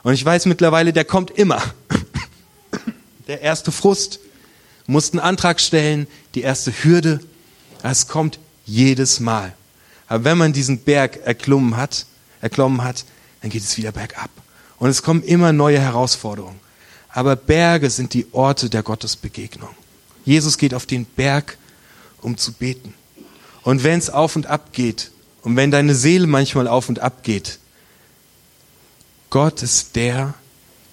Und 0.02 0.12
ich 0.12 0.24
weiß 0.24 0.46
mittlerweile, 0.46 0.92
der 0.92 1.04
kommt 1.04 1.30
immer. 1.32 1.62
Der 3.26 3.40
erste 3.40 3.72
Frust. 3.72 4.20
Musst 4.86 5.14
einen 5.14 5.20
Antrag 5.20 5.60
stellen, 5.60 6.06
die 6.36 6.42
erste 6.42 6.70
Hürde. 6.70 7.18
Es 7.82 8.06
kommt 8.06 8.38
jedes 8.66 9.18
Mal. 9.18 9.52
Aber 10.06 10.22
wenn 10.22 10.38
man 10.38 10.52
diesen 10.52 10.78
Berg 10.78 11.18
erklommen 11.24 11.76
hat, 11.76 12.06
erklommen 12.40 12.84
hat, 12.84 13.04
dann 13.40 13.50
geht 13.50 13.64
es 13.64 13.76
wieder 13.76 13.90
bergab. 13.90 14.30
Und 14.78 14.90
es 14.90 15.02
kommen 15.02 15.22
immer 15.22 15.52
neue 15.52 15.80
Herausforderungen. 15.80 16.60
Aber 17.08 17.34
Berge 17.34 17.88
sind 17.88 18.12
die 18.12 18.26
Orte 18.32 18.68
der 18.68 18.82
Gottesbegegnung. 18.82 19.70
Jesus 20.24 20.58
geht 20.58 20.74
auf 20.74 20.86
den 20.86 21.04
Berg, 21.04 21.56
um 22.20 22.36
zu 22.36 22.52
beten. 22.52 22.92
Und 23.62 23.84
wenn 23.84 23.98
es 23.98 24.10
auf 24.10 24.36
und 24.36 24.46
ab 24.46 24.72
geht, 24.72 25.10
und 25.42 25.56
wenn 25.56 25.70
deine 25.70 25.94
Seele 25.94 26.26
manchmal 26.26 26.66
auf 26.66 26.88
und 26.88 26.98
ab 26.98 27.22
geht, 27.22 27.58
Gott 29.30 29.62
ist 29.62 29.96
der, 29.96 30.34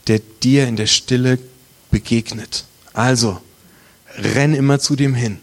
der 0.07 0.19
dir 0.43 0.67
in 0.67 0.75
der 0.75 0.87
Stille 0.87 1.39
begegnet. 1.91 2.65
Also, 2.93 3.41
renn 4.15 4.53
immer 4.53 4.79
zu 4.79 4.95
dem 4.95 5.15
hin. 5.15 5.39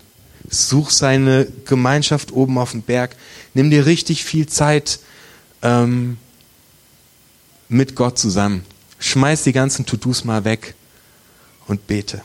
Such 0.48 0.90
seine 0.90 1.46
Gemeinschaft 1.64 2.32
oben 2.32 2.58
auf 2.58 2.70
dem 2.70 2.82
Berg. 2.82 3.16
Nimm 3.54 3.70
dir 3.70 3.86
richtig 3.86 4.24
viel 4.24 4.46
Zeit 4.46 5.00
ähm, 5.62 6.16
mit 7.70 7.94
Gott 7.94 8.18
zusammen. 8.18 8.64
Schmeiß 8.98 9.44
die 9.44 9.52
ganzen 9.52 9.86
To-Dos 9.86 10.24
mal 10.24 10.44
weg 10.44 10.74
und 11.66 11.86
bete. 11.86 12.22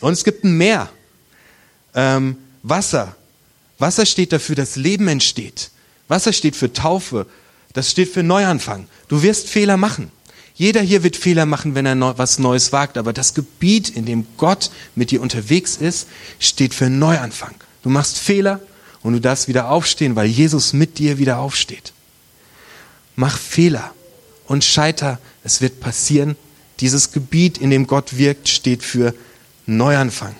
Und 0.00 0.12
es 0.12 0.22
gibt 0.22 0.44
ein 0.44 0.56
Meer. 0.56 0.90
Ähm, 1.94 2.36
Wasser. 2.62 3.16
Wasser 3.78 4.06
steht 4.06 4.32
dafür, 4.32 4.54
dass 4.54 4.76
Leben 4.76 5.08
entsteht. 5.08 5.70
Wasser 6.06 6.32
steht 6.32 6.54
für 6.54 6.72
Taufe. 6.72 7.26
Das 7.72 7.90
steht 7.90 8.10
für 8.10 8.22
Neuanfang. 8.22 8.86
Du 9.08 9.22
wirst 9.22 9.48
Fehler 9.48 9.76
machen. 9.76 10.12
Jeder 10.54 10.82
hier 10.82 11.02
wird 11.02 11.16
Fehler 11.16 11.46
machen, 11.46 11.74
wenn 11.74 11.86
er 11.86 12.16
was 12.16 12.38
Neues 12.38 12.72
wagt, 12.72 12.96
aber 12.96 13.12
das 13.12 13.34
Gebiet, 13.34 13.88
in 13.88 14.04
dem 14.04 14.24
Gott 14.36 14.70
mit 14.94 15.10
dir 15.10 15.20
unterwegs 15.20 15.76
ist, 15.76 16.06
steht 16.38 16.74
für 16.74 16.88
Neuanfang. 16.88 17.54
Du 17.82 17.88
machst 17.88 18.18
Fehler 18.18 18.60
und 19.02 19.14
du 19.14 19.20
darfst 19.20 19.48
wieder 19.48 19.70
aufstehen, 19.70 20.14
weil 20.14 20.26
Jesus 20.26 20.72
mit 20.72 20.98
dir 20.98 21.18
wieder 21.18 21.38
aufsteht. 21.38 21.93
Mach 23.16 23.38
Fehler 23.38 23.92
und 24.46 24.64
scheiter, 24.64 25.18
es 25.42 25.60
wird 25.60 25.80
passieren. 25.80 26.36
Dieses 26.80 27.12
Gebiet, 27.12 27.58
in 27.58 27.70
dem 27.70 27.86
Gott 27.86 28.16
wirkt, 28.16 28.48
steht 28.48 28.82
für 28.82 29.14
Neuanfang. 29.66 30.34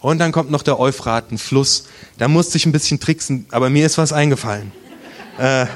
Und 0.00 0.18
dann 0.18 0.32
kommt 0.32 0.50
noch 0.50 0.62
der 0.62 0.78
Euphrat, 0.78 1.30
ein 1.30 1.38
Fluss. 1.38 1.84
Da 2.18 2.28
musste 2.28 2.58
ich 2.58 2.66
ein 2.66 2.72
bisschen 2.72 3.00
tricksen, 3.00 3.46
aber 3.50 3.70
mir 3.70 3.86
ist 3.86 3.98
was 3.98 4.12
eingefallen. 4.12 4.72
Äh, 5.38 5.66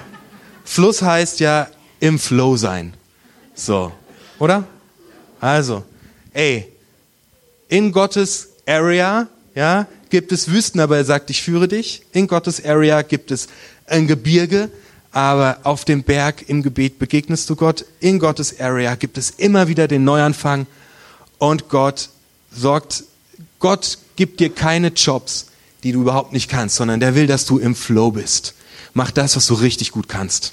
Fluss 0.64 1.00
heißt 1.00 1.40
ja 1.40 1.68
im 2.00 2.18
Flow 2.18 2.56
sein. 2.56 2.94
So, 3.54 3.92
oder? 4.38 4.64
Also, 5.40 5.84
ey, 6.32 6.70
in 7.68 7.92
Gottes 7.92 8.48
Area, 8.66 9.28
ja, 9.54 9.86
gibt 10.10 10.32
es 10.32 10.50
Wüsten, 10.50 10.80
aber 10.80 10.96
er 10.96 11.04
sagt, 11.04 11.30
ich 11.30 11.42
führe 11.42 11.68
dich. 11.68 12.02
In 12.12 12.26
Gottes 12.26 12.64
Area 12.64 13.02
gibt 13.02 13.30
es 13.30 13.48
ein 13.86 14.06
Gebirge, 14.06 14.70
aber 15.16 15.60
auf 15.62 15.86
dem 15.86 16.02
Berg 16.02 16.44
im 16.46 16.62
Gebet 16.62 16.98
begegnest 16.98 17.48
du 17.48 17.56
Gott. 17.56 17.86
In 18.00 18.18
Gottes 18.18 18.60
Area 18.60 18.96
gibt 18.96 19.16
es 19.16 19.30
immer 19.30 19.66
wieder 19.66 19.88
den 19.88 20.04
Neuanfang 20.04 20.66
und 21.38 21.70
Gott 21.70 22.10
sorgt, 22.50 23.04
Gott 23.58 23.96
gibt 24.16 24.40
dir 24.40 24.50
keine 24.50 24.88
Jobs, 24.88 25.46
die 25.84 25.92
du 25.92 26.02
überhaupt 26.02 26.34
nicht 26.34 26.50
kannst, 26.50 26.76
sondern 26.76 27.00
der 27.00 27.14
will, 27.14 27.26
dass 27.26 27.46
du 27.46 27.56
im 27.56 27.74
Flow 27.74 28.10
bist. 28.10 28.52
Mach 28.92 29.10
das, 29.10 29.36
was 29.36 29.46
du 29.46 29.54
richtig 29.54 29.90
gut 29.90 30.06
kannst. 30.06 30.52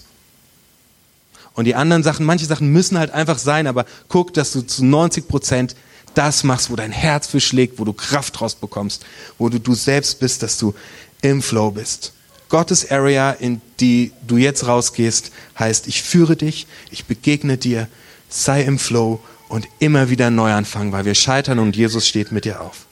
Und 1.55 1.65
die 1.65 1.75
anderen 1.75 2.03
Sachen, 2.03 2.25
manche 2.25 2.45
Sachen 2.45 2.69
müssen 2.69 2.97
halt 2.97 3.11
einfach 3.11 3.39
sein, 3.39 3.67
aber 3.67 3.85
guck, 4.07 4.33
dass 4.33 4.53
du 4.53 4.61
zu 4.61 4.85
90 4.85 5.27
Prozent 5.27 5.75
das 6.13 6.45
machst, 6.45 6.71
wo 6.71 6.77
dein 6.77 6.93
Herz 6.93 7.27
für 7.27 7.41
schlägt, 7.41 7.79
wo 7.79 7.83
du 7.83 7.91
Kraft 7.91 8.39
draus 8.39 8.55
bekommst, 8.55 9.05
wo 9.37 9.49
du 9.49 9.59
du 9.59 9.75
selbst 9.75 10.21
bist, 10.21 10.41
dass 10.41 10.57
du 10.57 10.73
im 11.21 11.41
Flow 11.41 11.71
bist. 11.71 12.13
Gottes 12.53 12.91
Area, 12.91 13.31
in 13.31 13.61
die 13.79 14.11
du 14.27 14.37
jetzt 14.37 14.67
rausgehst, 14.67 15.31
heißt, 15.57 15.87
ich 15.87 16.03
führe 16.03 16.35
dich, 16.35 16.67
ich 16.91 17.05
begegne 17.05 17.57
dir, 17.57 17.87
sei 18.29 18.61
im 18.61 18.77
Flow 18.77 19.19
und 19.49 19.67
immer 19.79 20.11
wieder 20.11 20.29
neu 20.29 20.51
anfangen, 20.51 20.91
weil 20.91 21.03
wir 21.03 21.15
scheitern 21.15 21.57
und 21.57 21.75
Jesus 21.75 22.07
steht 22.07 22.31
mit 22.31 22.45
dir 22.45 22.61
auf. 22.61 22.85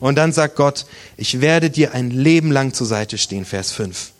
Und 0.00 0.16
dann 0.16 0.32
sagt 0.32 0.56
Gott, 0.56 0.86
ich 1.16 1.40
werde 1.40 1.70
dir 1.70 1.94
ein 1.94 2.10
Leben 2.10 2.50
lang 2.50 2.74
zur 2.74 2.88
Seite 2.88 3.16
stehen, 3.16 3.44
Vers 3.44 3.70
5. 3.70 4.10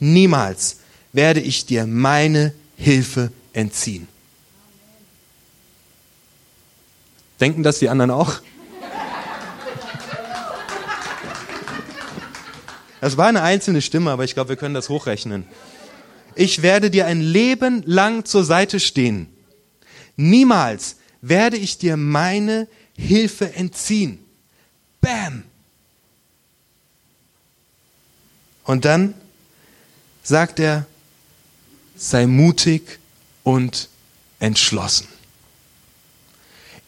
Niemals 0.00 0.78
werde 1.12 1.38
ich 1.38 1.64
dir 1.64 1.86
meine 1.86 2.52
Hilfe 2.76 3.30
entziehen. 3.52 4.08
Denken 7.40 7.62
das 7.62 7.78
die 7.78 7.88
anderen 7.88 8.10
auch? 8.10 8.40
Das 13.04 13.18
war 13.18 13.26
eine 13.26 13.42
einzelne 13.42 13.82
Stimme, 13.82 14.10
aber 14.12 14.24
ich 14.24 14.32
glaube, 14.32 14.48
wir 14.48 14.56
können 14.56 14.74
das 14.74 14.88
hochrechnen. 14.88 15.44
Ich 16.36 16.62
werde 16.62 16.90
dir 16.90 17.04
ein 17.04 17.20
Leben 17.20 17.82
lang 17.84 18.24
zur 18.24 18.44
Seite 18.44 18.80
stehen. 18.80 19.28
Niemals 20.16 20.96
werde 21.20 21.58
ich 21.58 21.76
dir 21.76 21.98
meine 21.98 22.66
Hilfe 22.96 23.52
entziehen. 23.56 24.24
Bam! 25.02 25.42
Und 28.64 28.86
dann 28.86 29.12
sagt 30.22 30.58
er, 30.58 30.86
sei 31.96 32.26
mutig 32.26 33.00
und 33.42 33.90
entschlossen. 34.38 35.08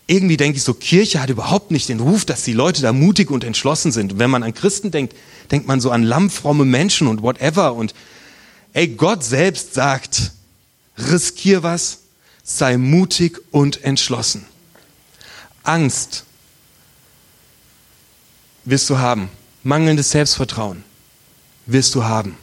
Irgendwie 0.06 0.36
denke 0.36 0.58
ich 0.58 0.62
so, 0.62 0.72
Kirche 0.74 1.20
hat 1.20 1.30
überhaupt 1.30 1.72
nicht 1.72 1.88
den 1.88 1.98
Ruf, 1.98 2.24
dass 2.24 2.44
die 2.44 2.52
Leute 2.52 2.80
da 2.80 2.92
mutig 2.92 3.30
und 3.30 3.42
entschlossen 3.42 3.90
sind. 3.90 4.12
Und 4.12 4.18
wenn 4.18 4.30
man 4.30 4.44
an 4.44 4.54
Christen 4.54 4.92
denkt, 4.92 5.16
denkt 5.50 5.66
man 5.66 5.80
so 5.80 5.90
an 5.90 6.04
lammfromme 6.04 6.64
Menschen 6.64 7.08
und 7.08 7.22
whatever. 7.22 7.74
Und 7.74 7.94
ey, 8.72 8.86
Gott 8.88 9.24
selbst 9.24 9.74
sagt, 9.74 10.32
riskier 10.96 11.64
was, 11.64 12.00
sei 12.44 12.76
mutig 12.76 13.40
und 13.50 13.82
entschlossen. 13.82 14.46
Angst 15.64 16.24
wirst 18.64 18.88
du 18.90 18.98
haben. 18.98 19.28
Mangelndes 19.64 20.12
Selbstvertrauen 20.12 20.84
wirst 21.66 21.94
du 21.96 22.04
haben. 22.04 22.36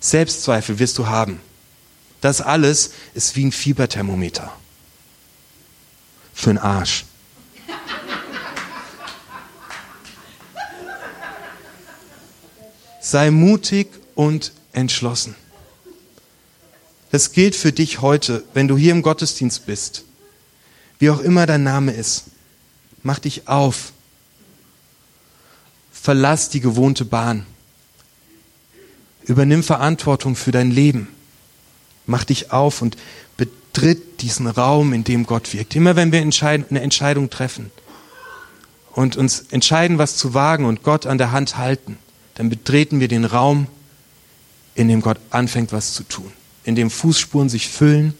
Selbstzweifel 0.00 0.78
wirst 0.78 0.96
du 0.96 1.06
haben. 1.06 1.40
Das 2.22 2.40
alles 2.40 2.92
ist 3.12 3.36
wie 3.36 3.44
ein 3.44 3.52
Fieberthermometer. 3.52 4.52
Für 6.32 6.50
den 6.50 6.58
Arsch. 6.58 7.04
Sei 13.00 13.30
mutig 13.30 13.88
und 14.14 14.52
entschlossen. 14.72 15.34
Das 17.10 17.32
gilt 17.32 17.54
für 17.54 17.72
dich 17.72 18.00
heute, 18.00 18.42
wenn 18.54 18.68
du 18.68 18.78
hier 18.78 18.92
im 18.92 19.02
Gottesdienst 19.02 19.66
bist. 19.66 20.04
Wie 20.98 21.10
auch 21.10 21.20
immer 21.20 21.46
dein 21.46 21.62
Name 21.62 21.92
ist. 21.92 22.24
Mach 23.02 23.18
dich 23.18 23.48
auf. 23.48 23.92
Verlass 25.92 26.48
die 26.48 26.60
gewohnte 26.60 27.04
Bahn. 27.04 27.44
Übernimm 29.24 29.62
Verantwortung 29.62 30.36
für 30.36 30.52
dein 30.52 30.70
Leben. 30.70 31.08
Mach 32.06 32.24
dich 32.24 32.50
auf 32.50 32.82
und 32.82 32.96
betritt 33.36 34.11
diesen 34.22 34.46
Raum, 34.46 34.92
in 34.92 35.04
dem 35.04 35.26
Gott 35.26 35.52
wirkt. 35.52 35.76
Immer 35.76 35.96
wenn 35.96 36.12
wir 36.12 36.20
eine 36.20 36.80
Entscheidung 36.80 37.30
treffen 37.30 37.70
und 38.92 39.16
uns 39.16 39.46
entscheiden, 39.50 39.98
was 39.98 40.16
zu 40.16 40.34
wagen 40.34 40.64
und 40.64 40.82
Gott 40.82 41.06
an 41.06 41.18
der 41.18 41.32
Hand 41.32 41.58
halten, 41.58 41.98
dann 42.34 42.48
betreten 42.48 43.00
wir 43.00 43.08
den 43.08 43.24
Raum, 43.24 43.66
in 44.74 44.88
dem 44.88 45.02
Gott 45.02 45.18
anfängt, 45.30 45.72
was 45.72 45.92
zu 45.92 46.02
tun. 46.04 46.32
In 46.64 46.74
dem 46.74 46.90
Fußspuren 46.90 47.48
sich 47.48 47.68
füllen, 47.68 48.14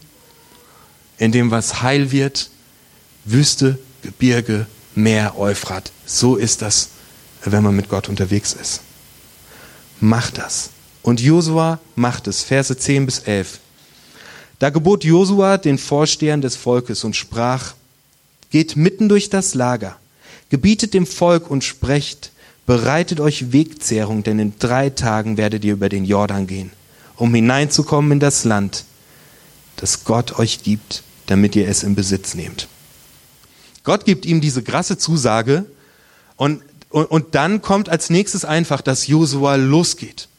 in 1.17 1.31
dem 1.31 1.49
was 1.51 1.81
heil 1.81 2.11
wird, 2.11 2.49
Wüste, 3.25 3.79
Gebirge, 4.01 4.67
Meer, 4.95 5.39
Euphrat. 5.39 5.91
So 6.05 6.35
ist 6.35 6.61
das, 6.61 6.89
wenn 7.43 7.63
man 7.63 7.75
mit 7.75 7.89
Gott 7.89 8.09
unterwegs 8.09 8.53
ist. 8.53 8.81
Mach 9.99 10.29
das. 10.29 10.69
Und 11.01 11.21
Josua 11.21 11.79
macht 11.95 12.27
es, 12.27 12.43
Verse 12.43 12.75
10 12.75 13.05
bis 13.05 13.19
11. 13.19 13.59
Da 14.63 14.69
gebot 14.69 15.03
Josua 15.03 15.57
den 15.57 15.77
Vorstehern 15.77 16.39
des 16.39 16.55
Volkes 16.55 17.03
und 17.03 17.17
sprach, 17.17 17.73
geht 18.49 18.77
mitten 18.77 19.09
durch 19.09 19.29
das 19.29 19.55
Lager, 19.55 19.97
gebietet 20.49 20.93
dem 20.93 21.05
Volk 21.05 21.51
und 21.51 21.65
sprecht, 21.65 22.31
bereitet 22.65 23.19
euch 23.19 23.51
Wegzehrung, 23.51 24.23
denn 24.23 24.39
in 24.39 24.53
drei 24.59 24.89
Tagen 24.89 25.35
werdet 25.35 25.65
ihr 25.65 25.73
über 25.73 25.89
den 25.89 26.05
Jordan 26.05 26.47
gehen, 26.47 26.71
um 27.17 27.35
hineinzukommen 27.35 28.13
in 28.13 28.19
das 28.21 28.45
Land, 28.45 28.85
das 29.75 30.05
Gott 30.05 30.39
euch 30.39 30.63
gibt, 30.63 31.03
damit 31.25 31.57
ihr 31.57 31.67
es 31.67 31.83
in 31.83 31.95
Besitz 31.95 32.33
nehmt. 32.33 32.69
Gott 33.83 34.05
gibt 34.05 34.25
ihm 34.25 34.39
diese 34.39 34.63
krasse 34.63 34.97
Zusage 34.97 35.65
und, 36.37 36.61
und, 36.89 37.03
und 37.07 37.35
dann 37.35 37.61
kommt 37.61 37.89
als 37.89 38.09
nächstes 38.09 38.45
einfach, 38.45 38.79
dass 38.79 39.07
Josua 39.07 39.55
losgeht. 39.55 40.29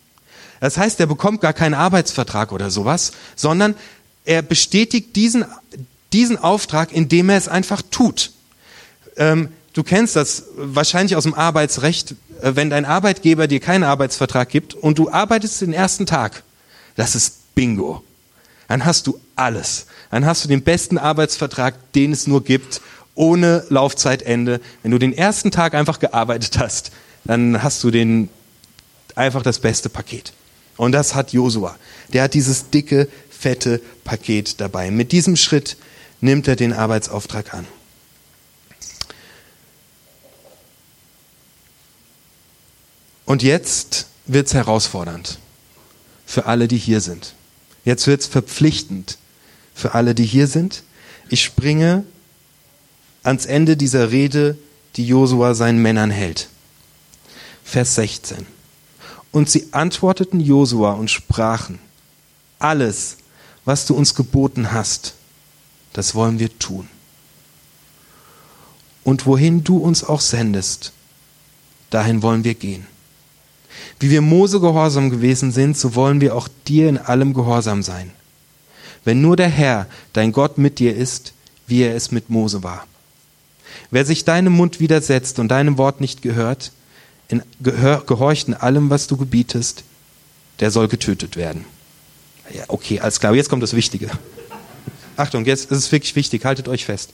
Das 0.65 0.79
heißt, 0.79 0.99
er 0.99 1.07
bekommt 1.07 1.43
gar 1.43 1.53
keinen 1.53 1.75
Arbeitsvertrag 1.75 2.51
oder 2.51 2.71
sowas, 2.71 3.13
sondern 3.37 3.75
er 4.25 4.43
bestätigt 4.43 5.17
diesen, 5.17 5.45
diesen 6.13 6.39
Auftrag, 6.39 6.93
indem 6.93 7.29
er 7.31 7.37
es 7.37 7.49
einfach 7.49 7.83
tut. 7.91 8.33
Ähm, 9.17 9.49
du 9.73 9.83
kennst 9.83 10.17
das 10.17 10.45
wahrscheinlich 10.57 11.17
aus 11.17 11.25
dem 11.25 11.35
Arbeitsrecht, 11.35 12.13
äh, 12.41 12.53
wenn 12.55 12.71
dein 12.71 12.85
Arbeitgeber 12.85 13.47
dir 13.47 13.61
keinen 13.61 13.85
Arbeitsvertrag 13.85 14.49
gibt 14.49 14.75
und 14.75 14.99
du 14.99 15.11
arbeitest 15.11 15.61
den 15.61 15.73
ersten 15.73 16.07
Tag. 16.07 16.43
Das 16.97 17.15
ist 17.15 17.55
Bingo. 17.55 18.03
Dann 18.69 18.85
hast 18.85 19.07
du 19.07 19.21
alles. 19.37 19.87
Dann 20.11 20.25
hast 20.25 20.45
du 20.45 20.49
den 20.49 20.63
besten 20.63 20.97
Arbeitsvertrag, 20.97 21.75
den 21.93 22.13
es 22.13 22.27
nur 22.27 22.43
gibt, 22.43 22.81
ohne 23.15 23.65
Laufzeitende. 23.69 24.61
Wenn 24.83 24.91
du 24.91 24.99
den 24.99 25.13
ersten 25.13 25.51
Tag 25.51 25.75
einfach 25.75 25.99
gearbeitet 25.99 26.59
hast, 26.59 26.91
dann 27.25 27.63
hast 27.63 27.85
du 27.85 27.91
den, 27.91 28.29
einfach 29.15 29.43
das 29.43 29.59
beste 29.59 29.89
Paket. 29.89 30.33
Und 30.77 30.93
das 30.93 31.15
hat 31.15 31.33
Josua. 31.33 31.77
Der 32.13 32.25
hat 32.25 32.35
dieses 32.35 32.71
dicke, 32.71 33.09
fette 33.45 33.79
Paket 34.05 34.59
dabei. 34.63 34.91
Mit 34.91 35.13
diesem 35.13 35.37
Schritt 35.37 35.77
nimmt 36.23 36.49
er 36.49 36.57
den 36.57 36.73
Arbeitsauftrag 36.73 37.53
an. 37.53 37.67
Und 43.27 43.43
jetzt 43.43 44.07
wird 44.25 44.47
es 44.47 44.55
herausfordernd 44.55 45.39
für 46.25 46.47
alle, 46.47 46.69
die 46.69 46.79
hier 46.79 47.03
sind. 47.03 47.35
Jetzt 47.85 48.07
wird 48.07 48.23
es 48.23 48.27
verpflichtend 48.27 49.19
für 49.75 49.93
alle, 49.93 50.15
die 50.15 50.25
hier 50.25 50.47
sind. 50.47 50.83
Ich 51.29 51.43
springe 51.43 52.05
ans 53.25 53.45
Ende 53.45 53.77
dieser 53.77 54.11
Rede, 54.11 54.57
die 54.97 55.07
Josua 55.07 55.53
seinen 55.53 55.83
Männern 55.83 56.11
hält. 56.11 56.49
Vers 57.63 57.95
16. 57.97 58.47
Und 59.33 59.51
sie 59.51 59.69
antworteten 59.73 60.41
Josua 60.41 60.93
und 60.93 61.11
sprachen, 61.11 61.79
alles, 62.59 63.19
was 63.65 63.87
du 63.87 63.95
uns 63.95 64.15
geboten 64.15 64.73
hast, 64.73 65.15
das 65.93 66.15
wollen 66.15 66.39
wir 66.39 66.59
tun. 66.59 66.89
Und 69.05 69.27
wohin 69.27 69.65
du 69.65 69.79
uns 69.79 70.03
auch 70.03 70.21
sendest, 70.21 70.93
dahin 71.91 72.23
wollen 72.23 72.45
wir 72.45 72.55
gehen. 72.55 72.87
Wie 74.01 74.11
wir 74.11 74.23
Mose 74.23 74.61
gehorsam 74.61 75.11
gewesen 75.11 75.53
sind, 75.53 75.77
so 75.77 75.95
wollen 75.95 76.21
wir 76.21 76.35
auch 76.35 76.49
dir 76.67 76.89
in 76.89 76.99
allem 76.99 77.35
gehorsam 77.35 77.83
sein. 77.83 78.11
Wenn 79.05 79.21
nur 79.21 79.37
der 79.37 79.49
Herr, 79.49 79.87
dein 80.13 80.33
Gott, 80.33 80.59
mit 80.59 80.79
dir 80.79 80.97
ist, 80.97 81.33
wie 81.67 81.83
er 81.83 81.95
es 81.95 82.11
mit 82.11 82.31
Mose 82.31 82.63
war. 82.63 82.87
Wer 83.91 84.05
sich 84.05 84.25
deinem 84.25 84.55
Mund 84.55 84.81
widersetzt 84.81 85.39
und 85.39 85.49
deinem 85.49 85.79
Wort 85.79 86.01
nicht 86.01 86.23
gehört, 86.23 86.73
in, 87.29 87.43
gehorcht 87.63 88.49
in 88.49 88.55
allem, 88.55 88.91
was 88.91 89.07
du 89.07 89.17
gebietest, 89.17 89.85
der 90.61 90.71
soll 90.71 90.89
getötet 90.89 91.37
werden. 91.37 91.65
Ja, 92.53 92.65
okay, 92.69 93.01
alles 93.01 93.21
klar. 93.21 93.35
Jetzt 93.35 93.49
kommt 93.49 93.63
das 93.63 93.75
Wichtige. 93.75 94.11
Achtung, 95.17 95.45
jetzt 95.45 95.71
ist 95.71 95.79
es 95.79 95.93
wirklich 95.93 96.15
wichtig. 96.17 96.45
Haltet 96.45 96.69
euch 96.69 96.85
fest. 96.85 97.13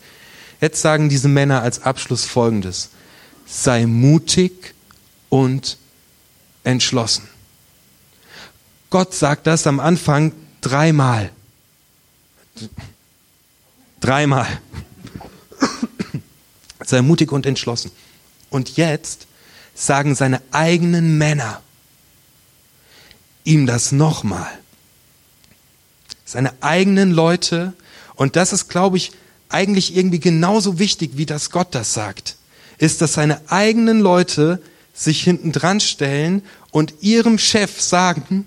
Jetzt 0.60 0.80
sagen 0.80 1.08
diese 1.08 1.28
Männer 1.28 1.62
als 1.62 1.82
Abschluss 1.82 2.24
Folgendes. 2.24 2.90
Sei 3.46 3.86
mutig 3.86 4.74
und 5.28 5.78
entschlossen. 6.64 7.28
Gott 8.90 9.14
sagt 9.14 9.46
das 9.46 9.66
am 9.66 9.80
Anfang 9.80 10.32
dreimal. 10.60 11.30
Dreimal. 14.00 14.46
Sei 16.84 17.02
mutig 17.02 17.30
und 17.32 17.46
entschlossen. 17.46 17.90
Und 18.50 18.76
jetzt 18.76 19.26
sagen 19.74 20.14
seine 20.14 20.42
eigenen 20.50 21.18
Männer 21.18 21.62
ihm 23.44 23.66
das 23.66 23.92
nochmal. 23.92 24.59
Seine 26.30 26.52
eigenen 26.60 27.10
Leute. 27.10 27.72
Und 28.14 28.36
das 28.36 28.52
ist, 28.52 28.68
glaube 28.68 28.96
ich, 28.96 29.10
eigentlich 29.48 29.96
irgendwie 29.96 30.20
genauso 30.20 30.78
wichtig, 30.78 31.12
wie 31.14 31.26
das 31.26 31.50
Gott 31.50 31.74
das 31.74 31.92
sagt. 31.92 32.36
Ist, 32.78 33.00
dass 33.00 33.14
seine 33.14 33.40
eigenen 33.50 33.98
Leute 33.98 34.62
sich 34.94 35.24
hinten 35.24 35.50
dran 35.50 35.80
stellen 35.80 36.42
und 36.70 36.94
ihrem 37.00 37.36
Chef 37.36 37.80
sagen, 37.80 38.46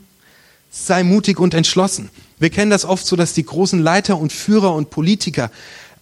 sei 0.71 1.03
mutig 1.03 1.39
und 1.39 1.53
entschlossen. 1.53 2.09
Wir 2.39 2.49
kennen 2.49 2.71
das 2.71 2.85
oft 2.85 3.05
so, 3.05 3.17
dass 3.17 3.33
die 3.33 3.43
großen 3.45 3.79
Leiter 3.79 4.17
und 4.17 4.31
Führer 4.31 4.73
und 4.73 4.89
Politiker, 4.89 5.51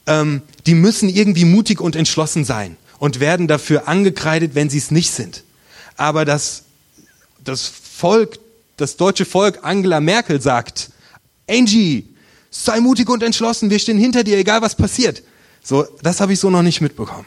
ähm, 0.06 0.44
die 0.68 0.76
müssen 0.76 1.10
irgendwie 1.10 1.46
mutig 1.46 1.82
und 1.82 1.96
entschlossen 1.96 2.46
sein 2.46 2.78
und 3.00 3.20
werden 3.20 3.48
dafür 3.48 3.88
angekreidet, 3.88 4.54
wenn 4.54 4.70
sie 4.70 4.78
es 4.78 4.92
nicht 4.92 5.10
sind. 5.10 5.44
Aber 5.98 6.26
das, 6.26 6.62
das 7.44 7.66
Volk, 7.66 8.38
das 8.78 8.98
deutsche 8.98 9.26
Volk 9.26 9.62
Angela 9.64 10.00
Merkel 10.00 10.40
sagt, 10.42 10.92
Angie, 11.50 12.06
sei 12.50 12.80
mutig 12.80 13.10
und 13.10 13.24
entschlossen, 13.24 13.70
wir 13.70 13.80
stehen 13.80 13.98
hinter 13.98 14.24
dir, 14.24 14.38
egal 14.38 14.62
was 14.62 14.76
passiert. 14.76 15.24
So, 15.64 15.86
das 16.02 16.22
habe 16.22 16.34
ich 16.34 16.40
so 16.40 16.50
noch 16.50 16.62
nicht 16.62 16.82
mitbekommen. 16.82 17.26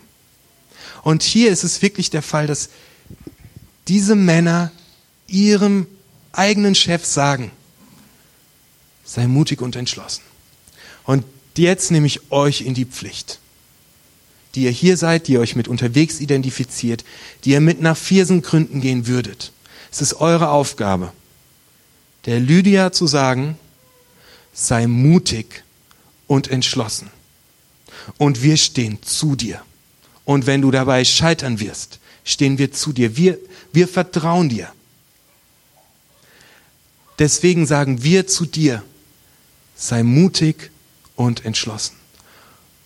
Und 1.03 1.23
hier 1.23 1.51
ist 1.51 1.65
es 1.65 1.83
wirklich 1.83 2.11
der 2.11 2.23
Fall, 2.23 2.47
dass 2.47 2.71
diese 3.89 4.15
Männer 4.15 4.73
ihrem 5.27 5.87
eigenen 6.33 6.75
Chef 6.75 7.05
sagen, 7.05 7.51
sei 9.05 9.27
mutig 9.27 9.61
und 9.61 9.77
entschlossen. 9.77 10.23
Und 11.05 11.25
jetzt 11.57 11.91
nehme 11.91 12.07
ich 12.07 12.33
euch 12.33 12.63
in 12.63 12.75
die 12.75 12.87
Pflicht 12.87 13.39
die 14.55 14.65
ihr 14.65 14.71
hier 14.71 14.97
seid, 14.97 15.27
die 15.27 15.33
ihr 15.33 15.41
euch 15.41 15.57
mit 15.57 15.69
unterwegs 15.69 16.21
identifiziert, 16.21 17.05
die 17.45 17.51
ihr 17.51 17.61
mit 17.61 17.81
nach 17.81 17.97
Viersengründen 17.97 18.81
gehen 18.81 19.07
würdet. 19.07 19.53
Es 19.91 20.01
ist 20.01 20.15
eure 20.15 20.51
Aufgabe, 20.51 21.13
der 22.27 22.41
Lydia 22.41 22.93
zu 22.93 23.07
sagen, 23.07 23.59
sei 24.55 24.87
mutig 24.87 25.65
und 26.27 26.49
entschlossen. 26.49 27.11
Und 28.17 28.43
wir 28.43 28.57
stehen 28.57 29.03
zu 29.03 29.37
dir. 29.37 29.61
Und 30.25 30.47
wenn 30.47 30.63
du 30.63 30.71
dabei 30.71 31.05
scheitern 31.05 31.61
wirst, 31.61 31.99
stehen 32.25 32.57
wir 32.57 32.73
zu 32.73 32.93
dir. 32.93 33.17
Wir, 33.17 33.39
wir 33.73 33.89
vertrauen 33.89 34.49
dir. 34.49 34.73
Deswegen 37.19 37.67
sagen 37.67 38.03
wir 38.03 38.27
zu 38.27 38.47
dir, 38.47 38.83
sei 39.77 40.03
mutig 40.03 40.71
und 41.17 41.45
entschlossen. 41.45 41.97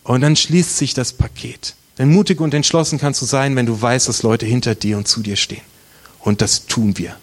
Und 0.02 0.22
dann 0.22 0.36
schließt 0.36 0.76
sich 0.76 0.94
das 0.94 1.12
Paket. 1.12 1.74
Denn 1.98 2.10
mutig 2.10 2.40
und 2.40 2.54
entschlossen 2.54 2.98
kannst 2.98 3.20
du 3.22 3.26
sein, 3.26 3.56
wenn 3.56 3.66
du 3.66 3.80
weißt, 3.80 4.08
dass 4.08 4.22
Leute 4.22 4.46
hinter 4.46 4.74
dir 4.74 4.96
und 4.96 5.06
zu 5.06 5.20
dir 5.20 5.36
stehen. 5.36 5.62
Und 6.20 6.40
das 6.40 6.66
tun 6.66 6.96
wir. 6.98 7.16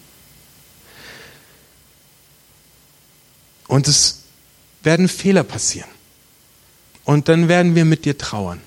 Und 3.68 3.88
es 3.88 4.25
werden 4.86 5.08
Fehler 5.08 5.44
passieren. 5.44 5.90
Und 7.04 7.30
dann 7.30 7.48
werden 7.48 7.76
wir 7.76 7.86
mit 7.86 8.06
dir 8.06 8.18
trauern. 8.18 8.62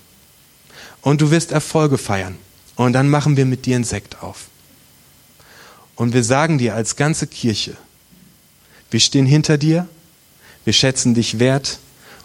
Und 1.03 1.21
du 1.21 1.31
wirst 1.31 1.53
Erfolge 1.53 1.99
feiern. 1.99 2.37
Und 2.77 2.93
dann 2.93 3.09
machen 3.09 3.37
wir 3.37 3.45
mit 3.45 3.67
dir 3.67 3.77
einen 3.77 3.85
Sekt 3.85 4.23
auf. 4.23 4.47
Und 5.97 6.15
wir 6.15 6.23
sagen 6.23 6.59
dir 6.59 6.75
als 6.75 6.95
ganze 6.95 7.27
Kirche, 7.27 7.77
wir 8.91 9.01
stehen 9.01 9.27
hinter 9.27 9.59
dir, 9.59 9.89
wir 10.65 10.73
schätzen 10.73 11.15
dich 11.15 11.41
wert, 11.41 11.81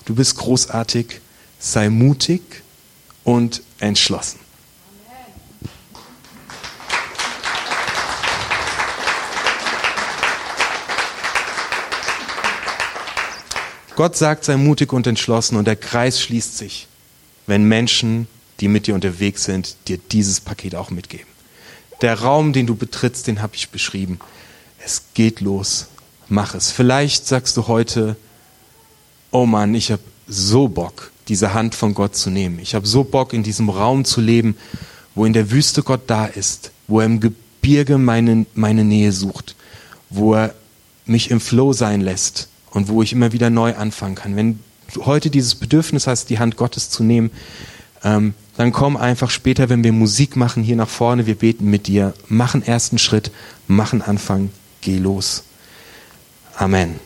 du 0.05 0.13
bist 0.13 0.35
großartig, 0.37 1.19
sei 1.59 1.89
mutig 1.89 2.41
und 3.23 3.63
entschlossen. 3.79 4.42
Gott 13.95 14.15
sagt, 14.15 14.45
sei 14.45 14.57
mutig 14.57 14.91
und 14.91 15.05
entschlossen 15.05 15.55
und 15.55 15.65
der 15.65 15.75
Kreis 15.75 16.19
schließt 16.19 16.57
sich, 16.57 16.87
wenn 17.45 17.65
Menschen, 17.65 18.27
die 18.59 18.67
mit 18.67 18.87
dir 18.87 18.95
unterwegs 18.95 19.43
sind, 19.43 19.75
dir 19.87 19.97
dieses 19.97 20.41
Paket 20.41 20.75
auch 20.75 20.89
mitgeben. 20.89 21.27
Der 22.01 22.19
Raum, 22.19 22.53
den 22.53 22.65
du 22.65 22.75
betrittst, 22.75 23.27
den 23.27 23.41
habe 23.41 23.55
ich 23.55 23.69
beschrieben. 23.69 24.19
Es 24.83 25.03
geht 25.13 25.41
los. 25.41 25.87
Mach 26.27 26.55
es. 26.55 26.71
Vielleicht 26.71 27.27
sagst 27.27 27.55
du 27.55 27.67
heute, 27.67 28.15
oh 29.31 29.45
Mann, 29.45 29.75
ich 29.75 29.91
habe 29.91 30.01
so 30.27 30.67
Bock, 30.67 31.11
diese 31.27 31.53
Hand 31.53 31.75
von 31.75 31.93
Gott 31.93 32.15
zu 32.15 32.29
nehmen. 32.29 32.59
Ich 32.59 32.75
habe 32.75 32.87
so 32.87 33.03
Bock, 33.03 33.31
in 33.33 33.43
diesem 33.43 33.69
Raum 33.69 34.05
zu 34.05 34.21
leben, 34.21 34.57
wo 35.13 35.25
in 35.25 35.33
der 35.33 35.51
Wüste 35.51 35.83
Gott 35.83 36.01
da 36.07 36.25
ist, 36.25 36.71
wo 36.87 36.99
er 36.99 37.05
im 37.05 37.19
Gebirge 37.19 37.97
meine, 37.99 38.47
meine 38.55 38.83
Nähe 38.83 39.11
sucht, 39.11 39.55
wo 40.09 40.33
er 40.33 40.55
mich 41.05 41.29
im 41.29 41.39
Flow 41.39 41.73
sein 41.73 42.01
lässt 42.01 42.49
und 42.73 42.89
wo 42.89 43.01
ich 43.01 43.13
immer 43.13 43.31
wieder 43.31 43.49
neu 43.49 43.75
anfangen 43.75 44.15
kann. 44.15 44.35
Wenn 44.35 44.59
du 44.93 45.05
heute 45.05 45.29
dieses 45.29 45.55
Bedürfnis 45.55 46.07
hast, 46.07 46.29
die 46.29 46.39
Hand 46.39 46.57
Gottes 46.57 46.89
zu 46.89 47.03
nehmen, 47.03 47.31
ähm, 48.03 48.33
dann 48.57 48.71
komm 48.71 48.97
einfach 48.97 49.29
später, 49.29 49.69
wenn 49.69 49.83
wir 49.83 49.93
Musik 49.93 50.35
machen, 50.35 50.63
hier 50.63 50.75
nach 50.75 50.89
vorne, 50.89 51.25
wir 51.25 51.35
beten 51.35 51.69
mit 51.69 51.87
dir, 51.87 52.13
machen 52.27 52.63
ersten 52.63 52.97
Schritt, 52.97 53.31
machen 53.67 54.01
Anfang, 54.01 54.49
geh 54.81 54.97
los. 54.97 55.43
Amen. 56.55 56.99